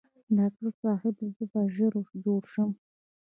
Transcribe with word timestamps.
ډاکټر 0.37 0.71
صاحب 0.81 1.15
زه 1.35 1.43
به 1.51 1.61
ژر 1.75 1.93
جوړ 2.25 2.41
شم؟ 2.53 2.69